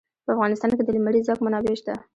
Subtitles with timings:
[0.25, 1.93] په افغانستان کې د لمریز ځواک منابع شته.